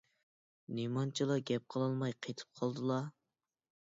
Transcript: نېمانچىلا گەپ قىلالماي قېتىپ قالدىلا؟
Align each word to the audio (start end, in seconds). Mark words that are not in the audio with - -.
نېمانچىلا 0.79 1.35
گەپ 1.51 1.67
قىلالماي 1.75 2.17
قېتىپ 2.27 2.59
قالدىلا؟ 2.61 2.99